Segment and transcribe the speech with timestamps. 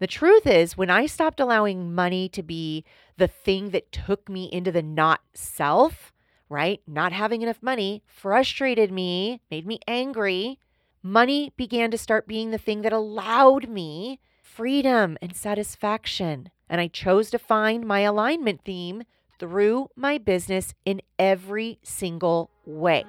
[0.00, 2.84] The truth is, when I stopped allowing money to be
[3.16, 6.12] the thing that took me into the not self,
[6.48, 6.80] right?
[6.86, 10.60] Not having enough money frustrated me, made me angry.
[11.02, 16.50] Money began to start being the thing that allowed me freedom and satisfaction.
[16.68, 19.02] And I chose to find my alignment theme
[19.40, 23.04] through my business in every single way.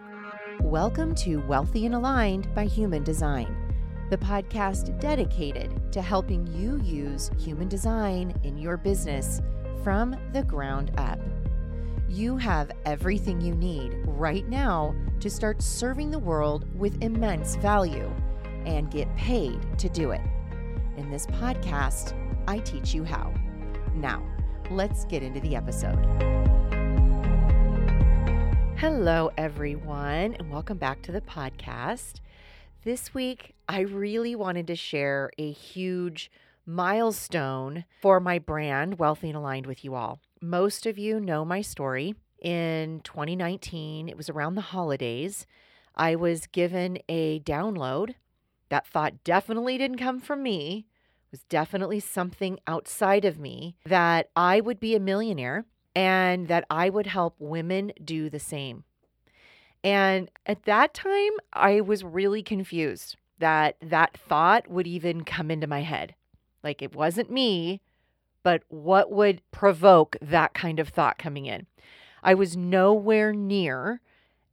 [0.62, 3.69] Welcome to Wealthy and Aligned by Human Design,
[4.10, 9.40] the podcast dedicated to helping you use human design in your business
[9.84, 11.20] from the ground up.
[12.08, 18.12] You have everything you need right now to start serving the world with immense value
[18.66, 20.22] and get paid to do it.
[20.98, 22.14] In this podcast,
[22.48, 23.32] I teach you how.
[23.94, 24.24] Now,
[24.72, 26.04] let's get into the episode.
[28.78, 32.22] Hello, everyone, and welcome back to the podcast.
[32.84, 36.32] This week, I really wanted to share a huge
[36.66, 40.20] milestone for my brand, Wealthy and Aligned with you all.
[40.42, 42.16] Most of you know my story.
[42.42, 45.46] In 2019, it was around the holidays,
[45.96, 48.16] I was given a download.
[48.70, 50.88] That thought definitely didn't come from me.
[51.28, 56.66] It was definitely something outside of me that I would be a millionaire and that
[56.72, 58.84] I would help women do the same.
[59.84, 65.68] And at that time, I was really confused that that thought would even come into
[65.68, 66.16] my head.
[66.64, 67.82] Like it wasn't me,
[68.44, 71.66] but what would provoke that kind of thought coming in?
[72.22, 74.02] I was nowhere near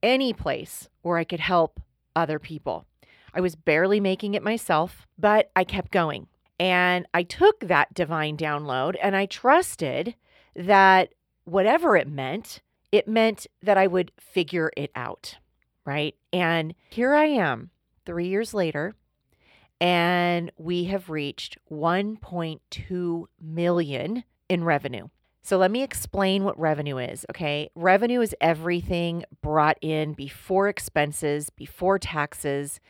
[0.03, 1.81] any place where I could help
[2.15, 2.87] other people.
[3.35, 6.29] I was barely making it myself, but I kept going.
[6.59, 10.15] And I took that divine download and I trusted
[10.55, 11.13] that
[11.45, 15.37] whatever it meant, it meant that I would figure it out.
[15.85, 16.17] Right.
[16.33, 17.71] And here I am
[18.07, 18.95] three years later,
[19.81, 25.09] and we have reached 1.2 million in revenue.
[25.43, 27.69] So let me explain what revenue is, okay?
[27.75, 32.81] Revenue is everything brought in before expenses, before taxes,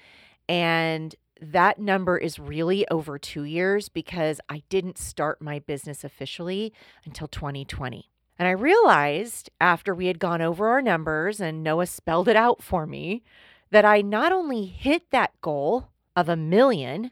[0.48, 6.72] and that number is really over 2 years because I didn't start my business officially
[7.04, 8.08] until 2020.
[8.38, 12.62] And I realized after we had gone over our numbers and Noah spelled it out
[12.62, 13.22] for me
[13.70, 17.10] that I not only hit that goal of a million,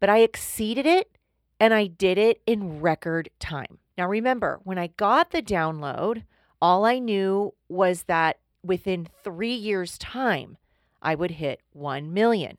[0.00, 1.16] but I exceeded it
[1.60, 3.78] and I did it in record time.
[3.96, 6.24] Now, remember, when I got the download,
[6.60, 10.56] all I knew was that within three years' time,
[11.00, 12.58] I would hit 1 million.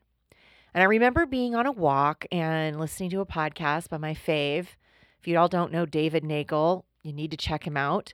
[0.74, 4.68] And I remember being on a walk and listening to a podcast by my fave.
[5.19, 8.13] If you all don't know David Nagel, you need to check him out.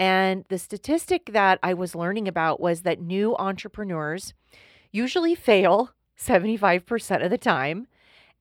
[0.00, 4.32] And the statistic that I was learning about was that new entrepreneurs
[4.90, 7.86] usually fail 75% of the time.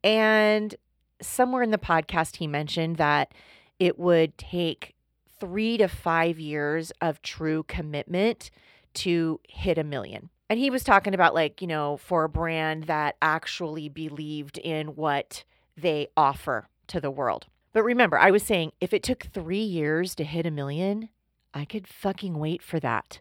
[0.01, 0.73] And
[1.21, 3.33] somewhere in the podcast, he mentioned that
[3.77, 4.95] it would take
[5.37, 8.51] three to five years of true commitment
[8.93, 10.29] to hit a million.
[10.49, 14.95] And he was talking about, like, you know, for a brand that actually believed in
[14.95, 15.43] what
[15.75, 17.47] they offer to the world.
[17.73, 21.09] But remember, I was saying if it took three years to hit a million,
[21.53, 23.19] I could fucking wait for that.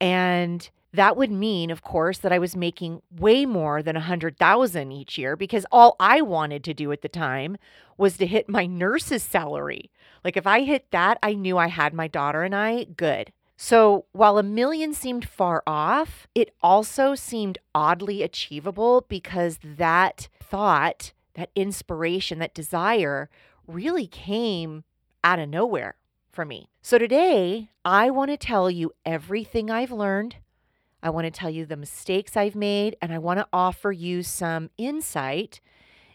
[0.00, 4.38] And that would mean, of course, that I was making way more than a hundred
[4.38, 7.56] thousand each year because all I wanted to do at the time
[7.98, 9.90] was to hit my nurse's salary.
[10.24, 13.32] Like if I hit that, I knew I had my daughter and I good.
[13.56, 21.12] So while a million seemed far off, it also seemed oddly achievable because that thought,
[21.34, 23.30] that inspiration, that desire
[23.66, 24.84] really came
[25.22, 25.96] out of nowhere
[26.34, 26.68] for me.
[26.82, 30.36] So today, I want to tell you everything I've learned.
[31.02, 34.22] I want to tell you the mistakes I've made, and I want to offer you
[34.22, 35.60] some insight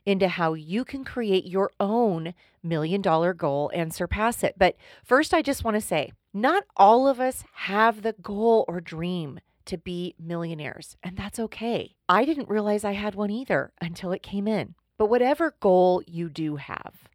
[0.05, 4.55] into how you can create your own million dollar goal and surpass it.
[4.57, 8.81] But first, I just want to say not all of us have the goal or
[8.81, 11.95] dream to be millionaires, and that's okay.
[12.07, 14.73] I didn't realize I had one either until it came in.
[14.97, 17.07] But whatever goal you do have,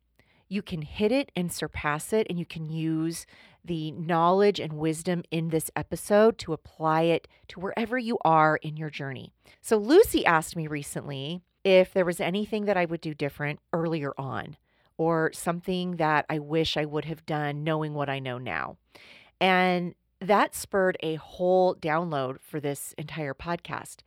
[0.54, 3.26] you can hit it and surpass it, and you can use
[3.64, 8.76] the knowledge and wisdom in this episode to apply it to wherever you are in
[8.76, 9.32] your journey.
[9.60, 14.12] So, Lucy asked me recently if there was anything that I would do different earlier
[14.16, 14.56] on,
[14.96, 18.76] or something that I wish I would have done knowing what I know now.
[19.40, 23.98] And that spurred a whole download for this entire podcast.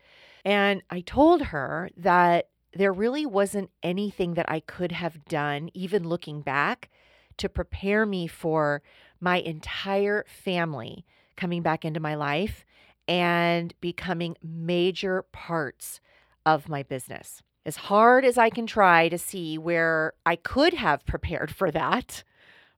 [0.46, 6.08] And I told her that there really wasn't anything that I could have done, even
[6.08, 6.90] looking back,
[7.38, 8.82] to prepare me for
[9.20, 11.06] my entire family
[11.36, 12.66] coming back into my life
[13.08, 16.00] and becoming major parts
[16.46, 17.42] of my business.
[17.66, 22.24] As hard as I can try to see where I could have prepared for that,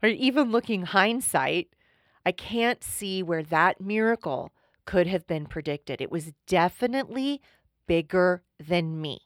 [0.02, 1.70] or even looking hindsight,
[2.26, 4.52] I can't see where that miracle
[4.86, 6.02] could have been predicted.
[6.02, 7.42] It was definitely
[7.88, 9.20] bigger than me.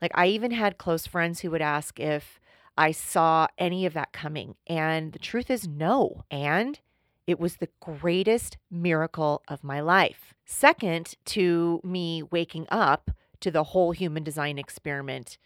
[0.00, 2.40] Like, I even had close friends who would ask if
[2.76, 4.56] I saw any of that coming.
[4.66, 6.24] And the truth is, no.
[6.30, 6.78] And
[7.26, 10.34] it was the greatest miracle of my life.
[10.44, 13.10] Second to me waking up
[13.40, 15.38] to the whole human design experiment,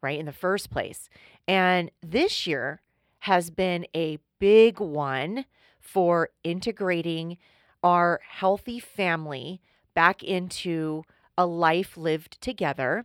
[0.00, 1.08] right, in the first place.
[1.48, 2.80] And this year
[3.20, 5.46] has been a big one
[5.80, 7.38] for integrating
[7.82, 9.60] our healthy family
[9.94, 11.02] back into
[11.38, 13.04] a life lived together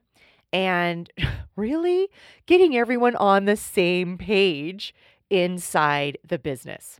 [0.54, 1.12] and
[1.56, 2.10] really
[2.46, 4.94] getting everyone on the same page
[5.30, 7.00] inside the business.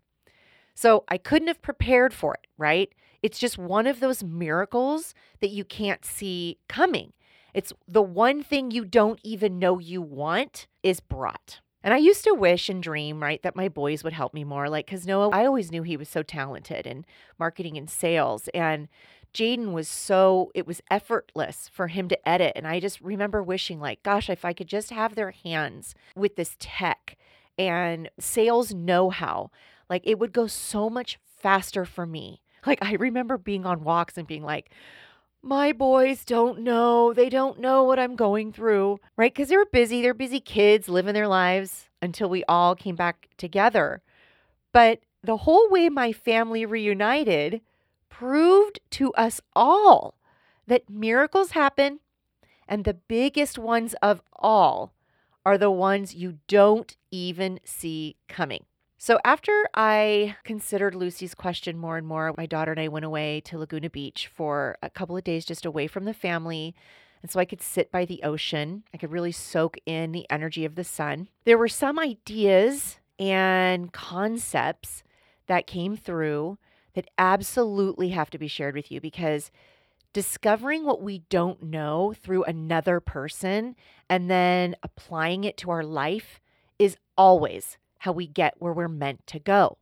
[0.74, 2.94] So I couldn't have prepared for it, right?
[3.22, 7.14] It's just one of those miracles that you can't see coming.
[7.54, 11.60] It's the one thing you don't even know you want is brought.
[11.84, 14.70] And I used to wish and dream, right, that my boys would help me more.
[14.70, 17.06] Like, because Noah, I always knew he was so talented in
[17.40, 18.48] marketing and sales.
[18.54, 18.88] And
[19.34, 22.54] Jaden was so, it was effortless for him to edit.
[22.56, 26.36] And I just remember wishing, like, gosh, if I could just have their hands with
[26.36, 27.18] this tech
[27.58, 29.52] and sales know how,
[29.90, 32.42] like, it would go so much faster for me.
[32.66, 34.70] Like, I remember being on walks and being like,
[35.42, 37.14] my boys don't know.
[37.14, 39.34] They don't know what I'm going through, right?
[39.34, 40.02] Because they're busy.
[40.02, 44.04] They're busy kids living their lives until we all came back together.
[44.72, 47.62] But the whole way my family reunited
[48.12, 50.14] proved to us all
[50.68, 52.00] that miracles happen,
[52.68, 54.94] and the biggest ones of all
[55.44, 58.66] are the ones you don't even see coming.
[59.00, 63.42] So, after I considered Lucy's question more and more, my daughter and I went away
[63.46, 66.76] to Laguna Beach for a couple of days just away from the family.
[67.24, 68.84] And so I could sit by the ocean.
[68.94, 71.30] I could really soak in the energy of the sun.
[71.46, 75.04] There were some ideas and concepts
[75.48, 76.58] that came through
[76.94, 79.52] that absolutely have to be shared with you because
[80.14, 83.76] discovering what we don't know through another person
[84.10, 86.42] and then applying it to our life
[86.78, 89.78] is always how we get where we're meant to go.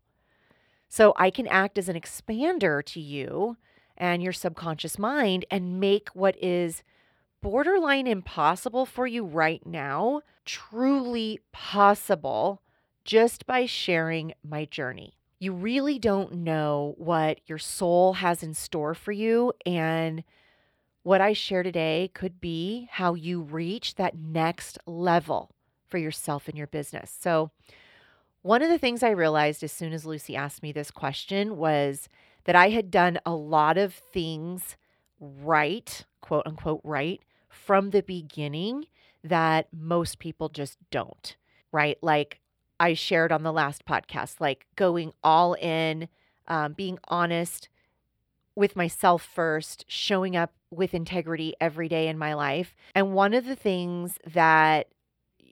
[0.88, 3.58] So I can act as an expander to you
[3.98, 6.84] and your subconscious mind and make what is
[7.42, 12.62] borderline impossible for you right now truly possible
[13.06, 15.19] just by sharing my journey.
[15.40, 19.54] You really don't know what your soul has in store for you.
[19.66, 20.24] And
[21.04, 25.52] what I share today could be how you reach that next level
[25.88, 27.16] for yourself and your business.
[27.20, 27.52] So,
[28.42, 32.08] one of the things I realized as soon as Lucy asked me this question was
[32.46, 34.78] that I had done a lot of things
[35.20, 38.86] right, quote unquote, right, from the beginning
[39.24, 41.36] that most people just don't,
[41.74, 41.98] right?
[42.02, 42.39] Like
[42.80, 46.08] I shared on the last podcast, like going all in,
[46.48, 47.70] um, being honest
[48.56, 52.76] with myself first, showing up with integrity every day in my life.
[52.94, 54.88] And one of the things that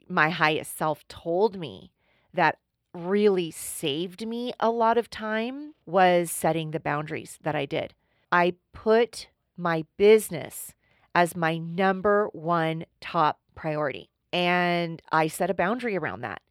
[0.08, 1.92] my highest self told me
[2.32, 2.58] that
[2.94, 7.94] really saved me a lot of time was setting the boundaries that I did.
[8.32, 10.74] I put my business
[11.14, 14.10] as my number one top priority.
[14.32, 16.42] And I set a boundary around that.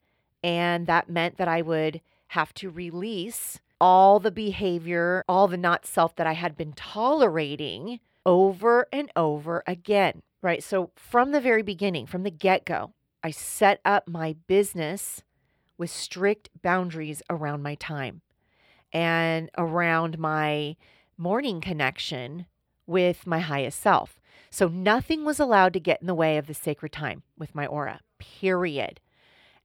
[0.43, 5.85] And that meant that I would have to release all the behavior, all the not
[5.85, 10.21] self that I had been tolerating over and over again.
[10.41, 10.63] Right.
[10.63, 15.23] So, from the very beginning, from the get go, I set up my business
[15.77, 18.21] with strict boundaries around my time
[18.93, 20.75] and around my
[21.17, 22.45] morning connection
[22.85, 24.19] with my highest self.
[24.49, 27.65] So nothing was allowed to get in the way of the sacred time with my
[27.65, 28.99] aura, period.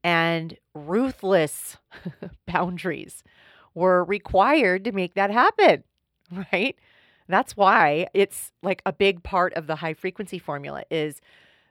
[0.04, 1.76] And ruthless
[2.46, 3.22] boundaries
[3.74, 5.84] were required to make that happen,
[6.52, 6.76] right?
[7.28, 11.20] That's why it's like a big part of the high frequency formula is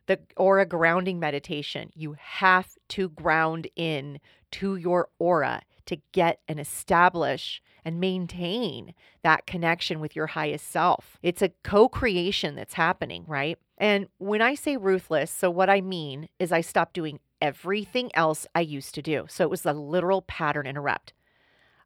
[0.08, 1.92] the aura grounding meditation.
[1.94, 4.20] You have to ground in
[4.52, 11.18] to your aura to get and establish and maintain that connection with your highest self.
[11.22, 13.58] It's a co creation that's happening, right?
[13.78, 18.46] And when I say ruthless, so what I mean is I stop doing everything else
[18.54, 19.26] I used to do.
[19.30, 21.14] So it was a literal pattern interrupt.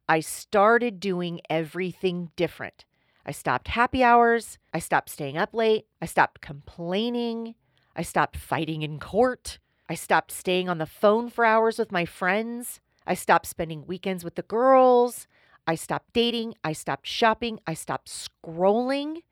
[0.08, 2.84] I started doing everything different.
[3.24, 4.58] I stopped happy hours.
[4.72, 5.86] I stopped staying up late.
[6.00, 7.56] I stopped complaining.
[7.96, 9.58] I stopped fighting in court.
[9.88, 12.80] I stopped staying on the phone for hours with my friends.
[13.06, 15.26] I stopped spending weekends with the girls.
[15.66, 16.54] I stopped dating.
[16.62, 17.58] I stopped shopping.
[17.66, 19.22] I stopped scrolling.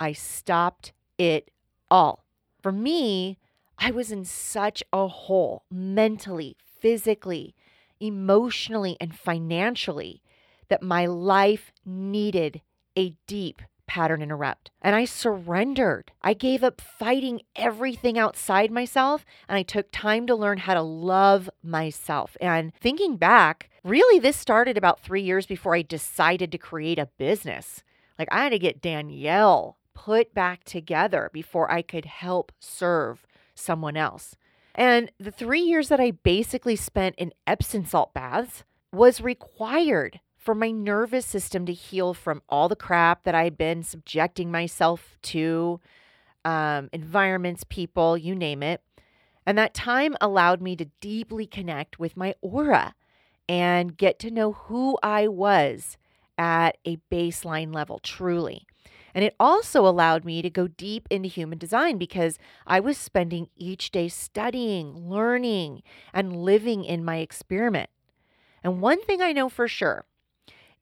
[0.00, 1.50] I stopped it
[1.90, 2.24] all.
[2.62, 3.38] For me,
[3.84, 7.56] I was in such a hole mentally, physically,
[7.98, 10.22] emotionally, and financially
[10.68, 12.60] that my life needed
[12.96, 14.70] a deep pattern interrupt.
[14.80, 16.12] And I surrendered.
[16.22, 20.82] I gave up fighting everything outside myself and I took time to learn how to
[20.82, 22.36] love myself.
[22.40, 27.10] And thinking back, really, this started about three years before I decided to create a
[27.18, 27.82] business.
[28.16, 33.96] Like I had to get Danielle put back together before I could help serve someone
[33.96, 34.36] else.
[34.74, 40.54] And the three years that I basically spent in Epsom salt baths was required for
[40.54, 45.80] my nervous system to heal from all the crap that I've been subjecting myself to,
[46.44, 48.82] um, environments, people, you name it.
[49.46, 52.94] And that time allowed me to deeply connect with my aura
[53.48, 55.96] and get to know who I was
[56.38, 58.66] at a baseline level, truly.
[59.14, 63.48] And it also allowed me to go deep into human design because I was spending
[63.56, 67.90] each day studying, learning, and living in my experiment.
[68.64, 70.04] And one thing I know for sure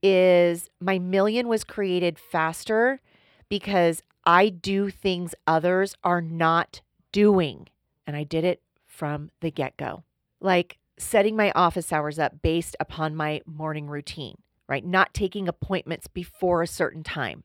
[0.03, 3.01] is my million was created faster
[3.49, 6.83] because I do things others are not
[7.13, 7.69] doing.
[8.07, 10.05] And I did it from the get go.
[10.41, 14.37] Like setting my office hours up based upon my morning routine,
[14.69, 14.85] right?
[14.85, 17.45] Not taking appointments before a certain time,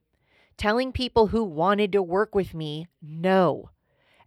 [0.57, 3.69] telling people who wanted to work with me no,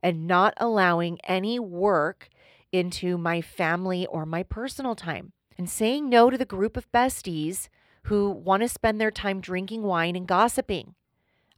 [0.03, 2.29] and not allowing any work
[2.73, 7.69] into my family or my personal time, and saying no to the group of besties
[8.05, 10.95] who want to spend their time drinking wine and gossiping.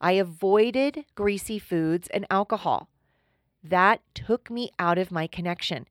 [0.00, 2.89] I avoided greasy foods and alcohol.
[3.62, 5.87] That took me out of my connection.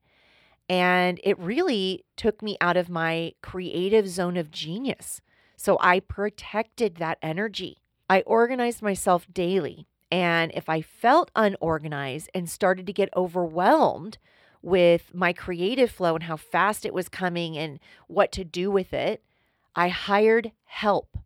[0.67, 5.21] And it really took me out of my creative zone of genius.
[5.55, 7.78] So I protected that energy.
[8.09, 9.87] I organized myself daily.
[10.11, 14.17] And if I felt unorganized and started to get overwhelmed
[14.61, 18.93] with my creative flow and how fast it was coming and what to do with
[18.93, 19.23] it,
[19.75, 21.17] I hired help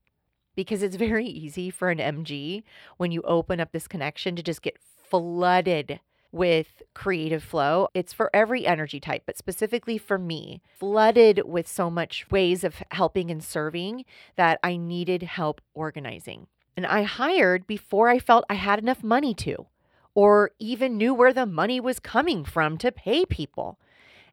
[0.55, 2.63] because it's very easy for an MG
[2.97, 4.77] when you open up this connection to just get
[5.09, 6.01] flooded
[6.33, 7.87] with creative flow.
[7.93, 12.81] It's for every energy type, but specifically for me, flooded with so much ways of
[12.91, 14.03] helping and serving
[14.35, 16.47] that I needed help organizing.
[16.75, 19.67] And I hired before I felt I had enough money to,
[20.15, 23.79] or even knew where the money was coming from to pay people.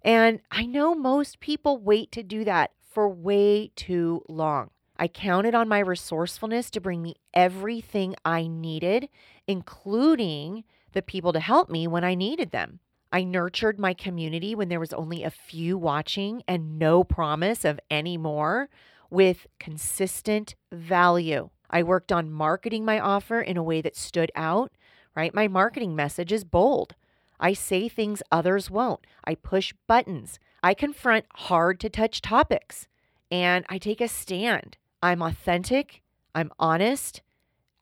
[0.03, 4.71] And I know most people wait to do that for way too long.
[4.97, 9.09] I counted on my resourcefulness to bring me everything I needed,
[9.47, 12.81] including the people to help me when I needed them.
[13.13, 17.81] I nurtured my community when there was only a few watching and no promise of
[17.91, 18.69] any more
[19.11, 21.51] with consistent value.
[21.71, 24.73] I worked on marketing my offer in a way that stood out,
[25.15, 25.33] right?
[25.33, 26.95] My marketing message is bold.
[27.39, 29.07] I say things others won't.
[29.25, 30.39] I push buttons.
[30.62, 32.87] I confront hard to touch topics
[33.31, 34.77] and I take a stand.
[35.03, 36.03] I'm authentic,
[36.35, 37.23] I'm honest,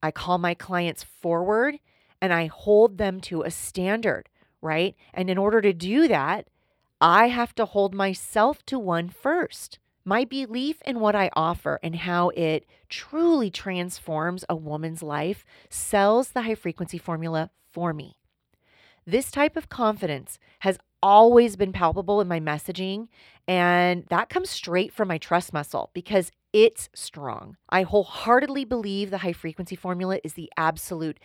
[0.02, 1.78] I call my clients forward,
[2.20, 4.28] and I hold them to a standard,
[4.60, 4.94] right?
[5.12, 6.48] And in order to do that,
[7.00, 9.78] I have to hold myself to one first.
[10.08, 16.30] My belief in what I offer and how it truly transforms a woman's life sells
[16.30, 18.16] the high frequency formula for me.
[19.06, 23.08] This type of confidence has always been palpable in my messaging,
[23.46, 27.58] and that comes straight from my trust muscle because it's strong.
[27.68, 31.20] I wholeheartedly believe the high frequency formula is the absolute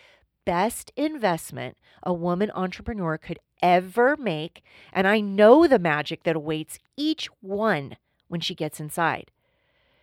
[0.45, 4.61] best investment a woman entrepreneur could ever make,
[4.91, 7.95] and I know the magic that awaits each one
[8.33, 9.29] when she gets inside.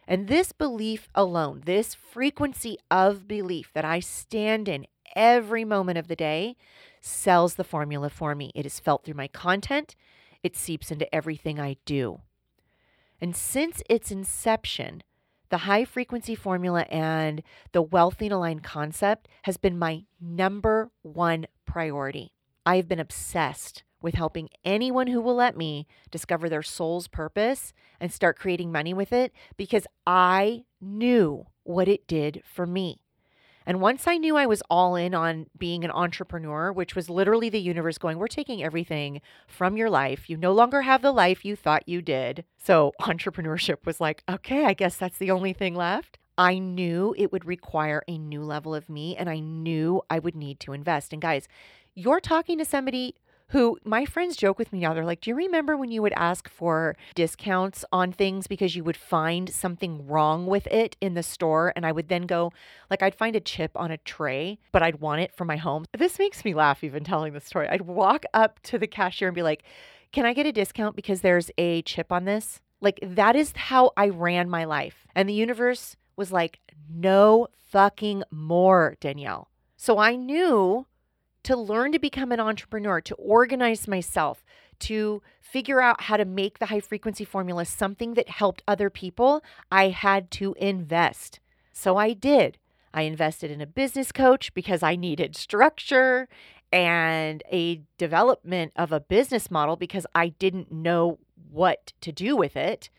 [0.06, 6.06] And this belief alone, this frequency of belief that I stand in every moment of
[6.06, 6.56] the day,
[7.00, 8.52] sells the formula for me.
[8.54, 9.96] It is felt through my content,
[10.44, 12.20] it seeps into everything I do.
[13.20, 15.02] And since its inception,
[15.48, 21.46] the high frequency formula and the wealthy and aligned concept has been my number one
[21.66, 22.32] priority.
[22.64, 27.72] I have been obsessed with helping anyone who will let me discover their soul's purpose
[28.00, 33.00] and start creating money with it because I knew what it did for me.
[33.66, 37.50] And once I knew I was all in on being an entrepreneur, which was literally
[37.50, 40.28] the universe going, We're taking everything from your life.
[40.28, 42.44] You no longer have the life you thought you did.
[42.56, 46.18] So entrepreneurship was like, Okay, I guess that's the only thing left.
[46.38, 50.34] I knew it would require a new level of me and I knew I would
[50.34, 51.12] need to invest.
[51.12, 51.46] And guys,
[51.94, 53.14] you're talking to somebody
[53.50, 54.94] who my friends joke with me now.
[54.94, 58.84] They're like, Do you remember when you would ask for discounts on things because you
[58.84, 61.72] would find something wrong with it in the store?
[61.74, 62.52] And I would then go,
[62.90, 65.84] like, I'd find a chip on a tray, but I'd want it for my home.
[65.96, 67.68] This makes me laugh even telling the story.
[67.68, 69.64] I'd walk up to the cashier and be like,
[70.12, 72.60] Can I get a discount because there's a chip on this?
[72.80, 75.06] Like, that is how I ran my life.
[75.14, 79.48] And the universe was like, No fucking more, Danielle.
[79.76, 80.86] So I knew
[81.44, 84.44] to learn to become an entrepreneur, to organize myself,
[84.80, 89.42] to figure out how to make the high frequency formula something that helped other people,
[89.70, 91.40] I had to invest.
[91.72, 92.58] So I did.
[92.92, 96.28] I invested in a business coach because I needed structure
[96.72, 101.18] and a development of a business model because I didn't know
[101.50, 102.90] what to do with it.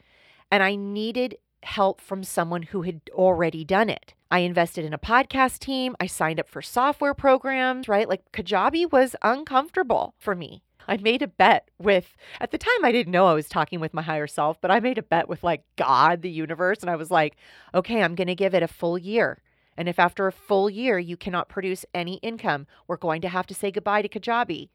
[0.50, 4.13] And I needed help from someone who had already done it.
[4.30, 5.96] I invested in a podcast team.
[6.00, 8.08] I signed up for software programs, right?
[8.08, 10.63] Like Kajabi was uncomfortable for me.
[10.88, 13.94] I made a bet with, at the time, I didn't know I was talking with
[13.94, 16.80] my higher self, but I made a bet with like God, the universe.
[16.82, 17.36] And I was like,
[17.74, 19.41] okay, I'm going to give it a full year.
[19.77, 23.48] And if after a full year you cannot produce any income, we're going to have
[23.48, 24.70] to say goodbye to Kajabi.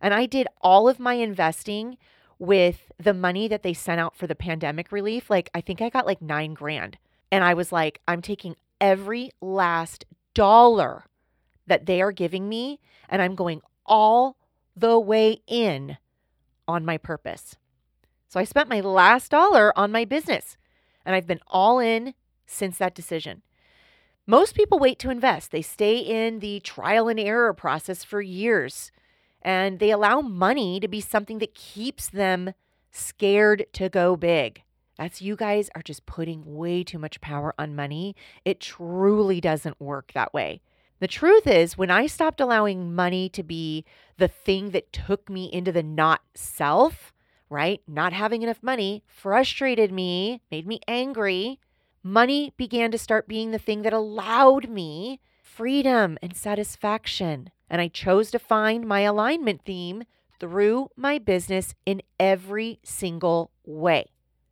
[0.00, 1.98] And I did all of my investing
[2.38, 5.28] with the money that they sent out for the pandemic relief.
[5.28, 6.98] Like, I think I got like nine grand.
[7.30, 10.04] And I was like, I'm taking every last
[10.34, 11.04] dollar
[11.66, 14.36] that they are giving me and I'm going all
[14.76, 15.98] the way in
[16.66, 17.56] on my purpose.
[18.28, 20.56] So I spent my last dollar on my business
[21.04, 22.14] and I've been all in
[22.46, 23.42] since that decision.
[24.26, 25.50] Most people wait to invest.
[25.50, 28.92] They stay in the trial and error process for years
[29.42, 32.52] and they allow money to be something that keeps them
[32.90, 34.62] scared to go big.
[34.98, 38.16] That's you guys are just putting way too much power on money.
[38.44, 40.60] It truly doesn't work that way.
[41.00, 43.84] The truth is, when I stopped allowing money to be
[44.16, 47.12] the thing that took me into the not self,
[47.48, 47.80] right?
[47.86, 51.60] Not having enough money frustrated me, made me angry.
[52.02, 57.50] Money began to start being the thing that allowed me freedom and satisfaction.
[57.70, 60.04] And I chose to find my alignment theme
[60.40, 64.06] through my business in every single way.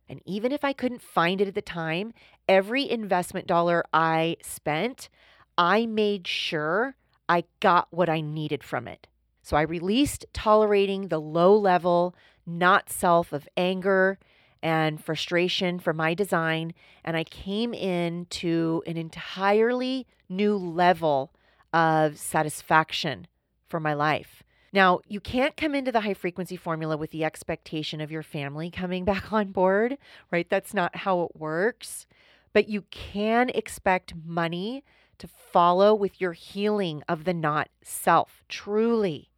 [0.09, 2.13] And even if I couldn't find it at the time,
[2.47, 5.09] every investment dollar I spent,
[5.57, 6.95] I made sure
[7.27, 9.07] I got what I needed from it.
[9.41, 12.15] So I released tolerating the low level,
[12.45, 14.19] not self of anger
[14.61, 16.73] and frustration for my design.
[17.03, 21.31] And I came into an entirely new level
[21.73, 23.27] of satisfaction
[23.67, 24.43] for my life.
[24.73, 28.69] Now, you can't come into the high frequency formula with the expectation of your family
[28.69, 29.97] coming back on board,
[30.31, 30.49] right?
[30.49, 32.05] That's not how it works.
[32.53, 34.83] But you can expect money
[35.19, 39.29] to follow with your healing of the not self, truly.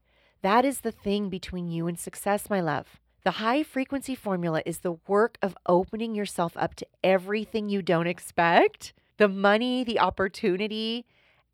[0.41, 2.99] That is the thing between you and success, my love.
[3.23, 8.07] The high frequency formula is the work of opening yourself up to everything you don't
[8.07, 11.05] expect the money, the opportunity,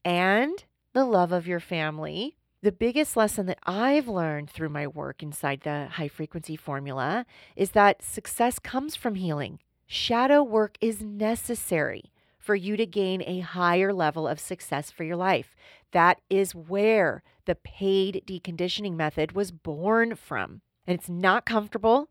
[0.06, 0.64] and
[0.94, 2.38] the love of your family.
[2.62, 7.72] The biggest lesson that I've learned through my work inside the high frequency formula is
[7.72, 9.60] that success comes from healing.
[9.88, 15.16] Shadow work is necessary for you to gain a higher level of success for your
[15.16, 15.56] life.
[15.92, 20.62] That is where the paid deconditioning method was born from.
[20.88, 22.10] And it's not comfortable.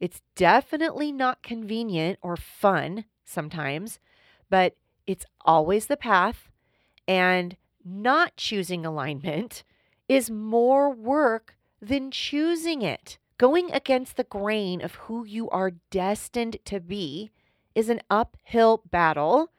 [0.00, 3.98] It's definitely not convenient or fun sometimes,
[4.50, 4.76] but
[5.06, 6.50] it's always the path.
[7.06, 9.64] And not choosing alignment
[10.08, 13.18] is more work than choosing it.
[13.36, 17.30] Going against the grain of who you are destined to be
[17.74, 19.50] is an uphill battle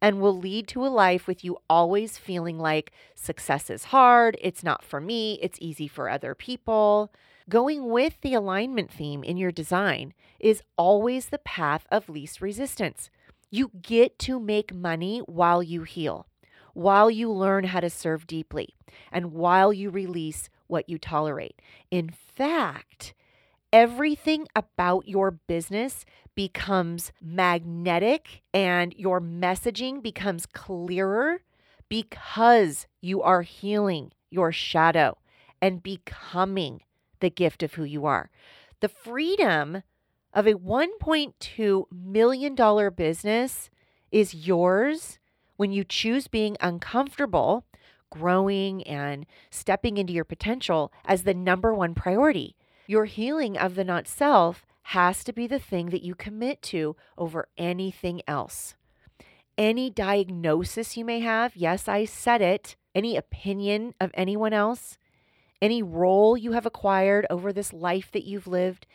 [0.00, 4.62] and will lead to a life with you always feeling like success is hard, it's
[4.62, 7.12] not for me, it's easy for other people.
[7.48, 13.10] Going with the alignment theme in your design is always the path of least resistance.
[13.50, 16.26] You get to make money while you heal
[16.74, 18.74] while you learn how to serve deeply
[19.10, 21.60] and while you release what you tolerate.
[21.90, 23.14] In fact,
[23.72, 31.40] everything about your business becomes magnetic and your messaging becomes clearer
[31.88, 35.16] because you are healing your shadow
[35.62, 36.80] and becoming
[37.20, 38.30] the gift of who you are.
[38.80, 39.82] The freedom
[40.32, 43.70] of a $1.2 million business
[44.10, 45.18] is yours
[45.56, 47.64] when you choose being uncomfortable,
[48.10, 53.84] growing, and stepping into your potential as the number one priority, your healing of the
[53.84, 58.74] not self has to be the thing that you commit to over anything else.
[59.56, 64.98] Any diagnosis you may have, yes, I said it, any opinion of anyone else,
[65.62, 68.86] any role you have acquired over this life that you've lived,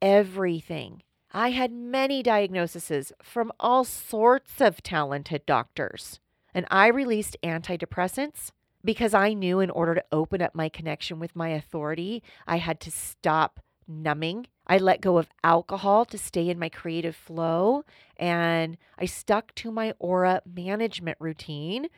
[0.00, 1.02] everything.
[1.36, 6.20] I had many diagnoses from all sorts of talented doctors.
[6.54, 8.52] And I released antidepressants
[8.84, 12.78] because I knew in order to open up my connection with my authority, I had
[12.80, 14.46] to stop numbing.
[14.68, 17.84] I let go of alcohol to stay in my creative flow.
[18.16, 21.88] And I stuck to my aura management routine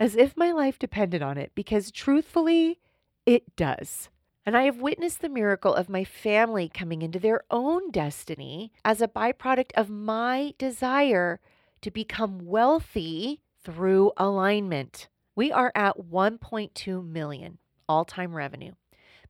[0.00, 2.80] as if my life depended on it, because truthfully,
[3.24, 4.08] it does.
[4.46, 9.02] And I have witnessed the miracle of my family coming into their own destiny as
[9.02, 11.40] a byproduct of my desire
[11.82, 15.08] to become wealthy through alignment.
[15.36, 18.72] We are at 1.2 million all-time revenue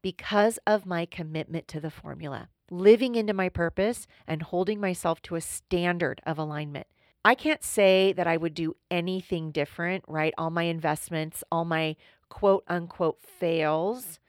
[0.02, 5.34] because of my commitment to the formula, living into my purpose and holding myself to
[5.34, 6.86] a standard of alignment.
[7.24, 10.32] I can't say that I would do anything different, right?
[10.38, 11.96] All my investments, all my
[12.28, 14.20] quote unquote fails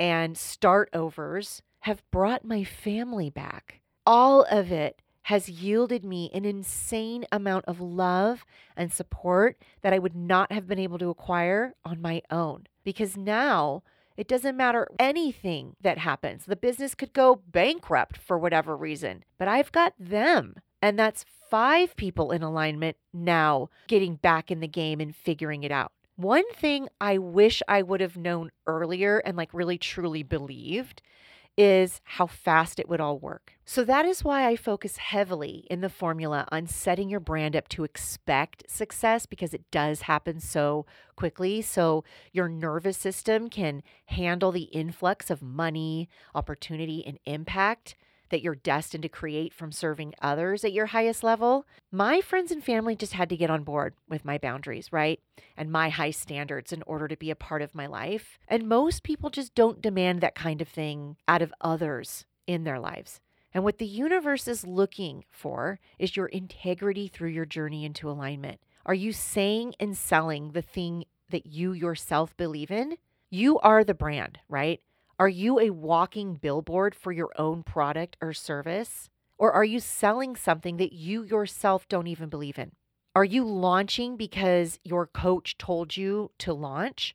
[0.00, 3.80] and start overs have brought my family back.
[4.06, 9.98] All of it has yielded me an insane amount of love and support that I
[9.98, 12.66] would not have been able to acquire on my own.
[12.82, 13.82] Because now
[14.16, 16.46] it doesn't matter anything that happens.
[16.46, 20.54] The business could go bankrupt for whatever reason, but I've got them.
[20.80, 25.70] And that's five people in alignment now getting back in the game and figuring it
[25.70, 25.92] out.
[26.20, 31.00] One thing I wish I would have known earlier and like really truly believed
[31.56, 33.54] is how fast it would all work.
[33.64, 37.68] So that is why I focus heavily in the formula on setting your brand up
[37.68, 40.84] to expect success because it does happen so
[41.16, 41.62] quickly.
[41.62, 47.96] So your nervous system can handle the influx of money, opportunity, and impact
[48.30, 52.64] that you're destined to create from serving others at your highest level, my friends and
[52.64, 55.20] family just had to get on board with my boundaries, right?
[55.56, 58.38] And my high standards in order to be a part of my life.
[58.48, 62.80] And most people just don't demand that kind of thing out of others in their
[62.80, 63.20] lives.
[63.52, 68.60] And what the universe is looking for is your integrity through your journey into alignment.
[68.86, 72.96] Are you saying and selling the thing that you yourself believe in?
[73.28, 74.80] You are the brand, right?
[75.20, 79.10] Are you a walking billboard for your own product or service?
[79.36, 82.72] Or are you selling something that you yourself don't even believe in?
[83.14, 87.14] Are you launching because your coach told you to launch?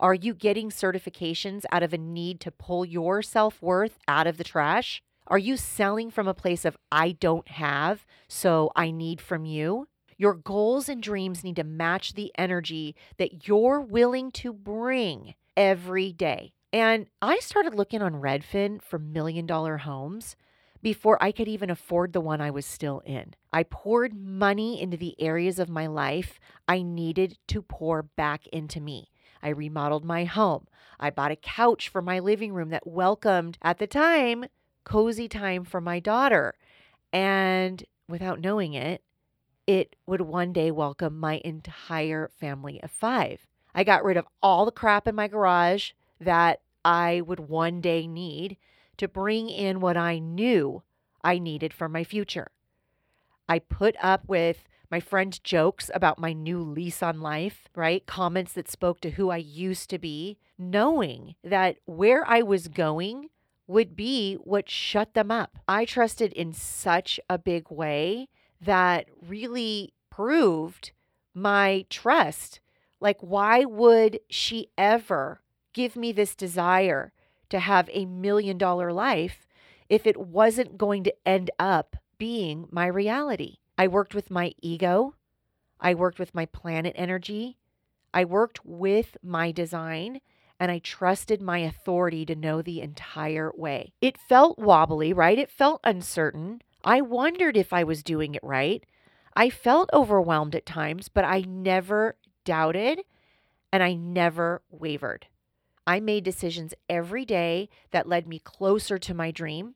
[0.00, 4.36] Are you getting certifications out of a need to pull your self worth out of
[4.36, 5.00] the trash?
[5.28, 9.86] Are you selling from a place of, I don't have, so I need from you?
[10.18, 16.12] Your goals and dreams need to match the energy that you're willing to bring every
[16.12, 16.52] day.
[16.74, 20.34] And I started looking on Redfin for million dollar homes
[20.82, 23.34] before I could even afford the one I was still in.
[23.52, 28.80] I poured money into the areas of my life I needed to pour back into
[28.80, 29.12] me.
[29.40, 30.66] I remodeled my home.
[30.98, 34.46] I bought a couch for my living room that welcomed, at the time,
[34.82, 36.54] cozy time for my daughter.
[37.12, 39.04] And without knowing it,
[39.68, 43.46] it would one day welcome my entire family of five.
[43.76, 48.06] I got rid of all the crap in my garage that I would one day
[48.06, 48.56] need
[48.98, 50.82] to bring in what I knew
[51.22, 52.48] I needed for my future.
[53.48, 58.06] I put up with my friends' jokes about my new lease on life, right?
[58.06, 63.30] Comments that spoke to who I used to be, knowing that where I was going
[63.66, 65.58] would be what shut them up.
[65.66, 68.28] I trusted in such a big way
[68.60, 70.92] that really proved
[71.34, 72.60] my trust.
[73.00, 75.40] Like, why would she ever
[75.74, 77.12] give me this desire
[77.50, 79.46] to have a million dollar life
[79.88, 83.58] if it wasn't going to end up being my reality?
[83.76, 85.14] I worked with my ego.
[85.80, 87.58] I worked with my planet energy.
[88.14, 90.20] I worked with my design
[90.60, 93.92] and I trusted my authority to know the entire way.
[94.00, 95.38] It felt wobbly, right?
[95.38, 96.62] It felt uncertain.
[96.84, 98.84] I wondered if I was doing it right.
[99.36, 103.00] I felt overwhelmed at times, but I never doubted
[103.72, 105.26] and I never wavered.
[105.86, 109.74] I made decisions every day that led me closer to my dream.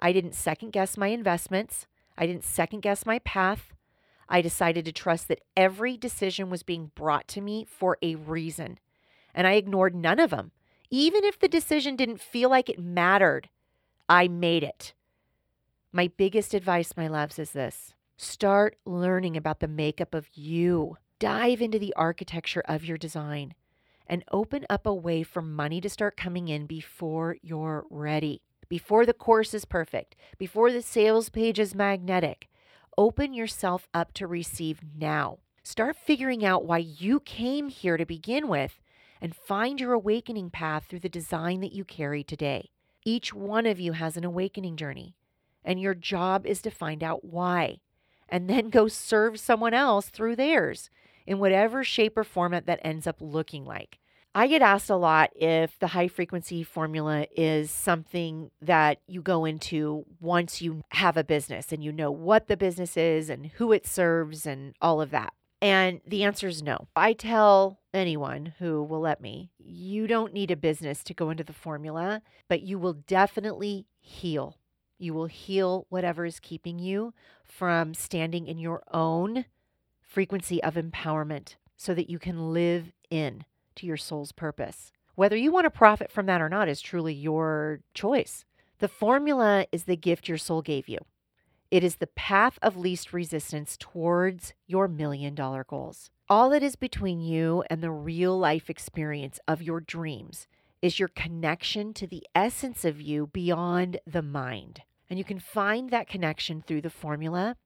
[0.00, 1.86] I didn't second guess my investments.
[2.18, 3.72] I didn't second guess my path.
[4.28, 8.78] I decided to trust that every decision was being brought to me for a reason.
[9.34, 10.50] And I ignored none of them.
[10.90, 13.48] Even if the decision didn't feel like it mattered,
[14.08, 14.94] I made it.
[15.92, 20.96] My biggest advice, my loves, is this start learning about the makeup of you.
[21.20, 23.54] Dive into the architecture of your design
[24.06, 29.06] and open up a way for money to start coming in before you're ready, before
[29.06, 32.48] the course is perfect, before the sales page is magnetic.
[32.96, 35.38] Open yourself up to receive now.
[35.62, 38.80] Start figuring out why you came here to begin with
[39.20, 42.70] and find your awakening path through the design that you carry today.
[43.04, 45.14] Each one of you has an awakening journey,
[45.64, 47.80] and your job is to find out why
[48.28, 50.90] and then go serve someone else through theirs
[51.26, 53.98] in whatever shape or format that ends up looking like.
[54.36, 59.44] I get asked a lot if the high frequency formula is something that you go
[59.44, 63.70] into once you have a business and you know what the business is and who
[63.70, 65.32] it serves and all of that.
[65.62, 66.88] And the answer is no.
[66.96, 71.44] I tell anyone who will let me, you don't need a business to go into
[71.44, 74.58] the formula, but you will definitely heal.
[74.98, 79.44] You will heal whatever is keeping you from standing in your own
[80.14, 84.92] frequency of empowerment so that you can live in to your soul's purpose.
[85.16, 88.44] Whether you want to profit from that or not is truly your choice.
[88.78, 90.98] The formula is the gift your soul gave you.
[91.68, 96.10] It is the path of least resistance towards your million dollar goals.
[96.28, 100.46] All that is between you and the real life experience of your dreams
[100.80, 104.82] is your connection to the essence of you beyond the mind.
[105.10, 107.56] And you can find that connection through the formula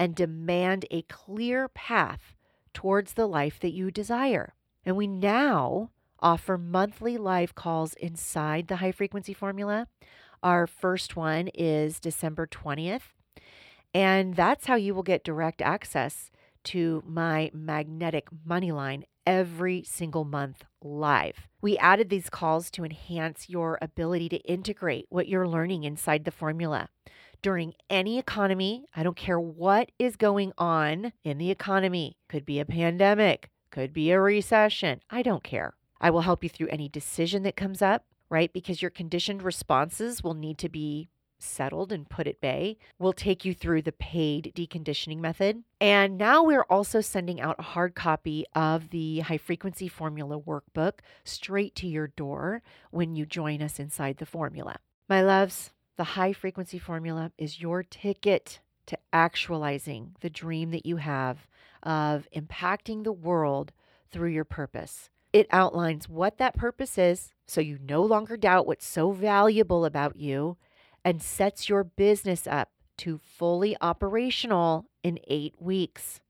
[0.00, 2.34] and demand a clear path
[2.72, 4.54] towards the life that you desire.
[4.84, 9.88] And we now offer monthly live calls inside the high frequency formula.
[10.42, 13.12] Our first one is December 20th.
[13.92, 16.30] And that's how you will get direct access
[16.64, 21.48] to my magnetic money line every single month live.
[21.60, 26.30] We added these calls to enhance your ability to integrate what you're learning inside the
[26.30, 26.88] formula.
[27.42, 32.60] During any economy, I don't care what is going on in the economy, could be
[32.60, 35.00] a pandemic, could be a recession.
[35.08, 35.74] I don't care.
[36.02, 38.52] I will help you through any decision that comes up, right?
[38.52, 42.76] Because your conditioned responses will need to be settled and put at bay.
[42.98, 45.62] We'll take you through the paid deconditioning method.
[45.80, 50.98] And now we're also sending out a hard copy of the high frequency formula workbook
[51.24, 54.76] straight to your door when you join us inside the formula.
[55.08, 60.96] My loves, the high frequency formula is your ticket to actualizing the dream that you
[60.96, 61.46] have
[61.82, 63.70] of impacting the world
[64.10, 65.10] through your purpose.
[65.34, 70.16] It outlines what that purpose is so you no longer doubt what's so valuable about
[70.16, 70.56] you
[71.04, 76.22] and sets your business up to fully operational in eight weeks.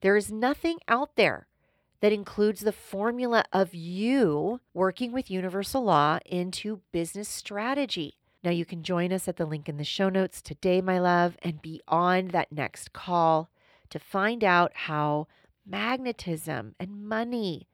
[0.00, 1.46] There is nothing out there
[2.00, 8.16] that includes the formula of you working with universal law into business strategy.
[8.44, 11.38] Now, you can join us at the link in the show notes today, my love,
[11.40, 13.48] and be on that next call
[13.88, 15.28] to find out how
[15.66, 17.68] magnetism and money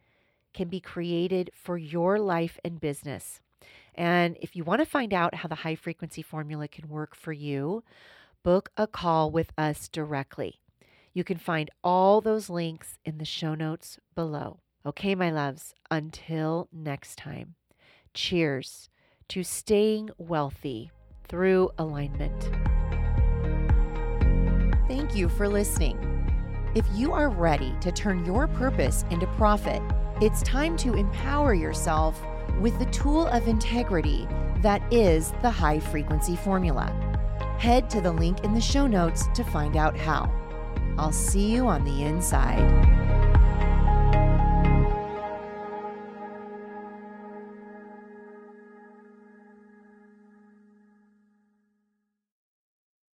[0.54, 3.40] can be created for your life and business.
[3.96, 7.32] And if you want to find out how the high frequency formula can work for
[7.32, 7.82] you,
[8.44, 10.60] book a call with us directly.
[11.12, 14.60] You can find all those links in the show notes below.
[14.86, 17.56] Okay, my loves, until next time,
[18.14, 18.89] cheers
[19.30, 20.90] to staying wealthy
[21.28, 22.50] through alignment.
[24.88, 25.96] Thank you for listening.
[26.74, 29.80] If you are ready to turn your purpose into profit,
[30.20, 32.20] it's time to empower yourself
[32.60, 34.26] with the tool of integrity
[34.62, 36.86] that is the high frequency formula.
[37.60, 40.28] Head to the link in the show notes to find out how.
[40.98, 42.99] I'll see you on the inside.